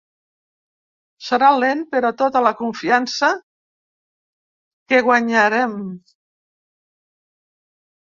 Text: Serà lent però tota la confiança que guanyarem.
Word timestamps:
Serà 1.25 1.49
lent 1.63 1.83
però 1.91 2.11
tota 2.23 2.41
la 2.47 2.55
confiança 2.63 3.31
que 4.95 5.05
guanyarem. 5.13 5.81